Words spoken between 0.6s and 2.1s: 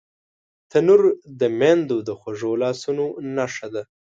تنور د میندو د